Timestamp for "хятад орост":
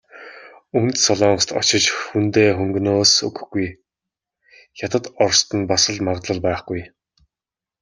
4.77-5.49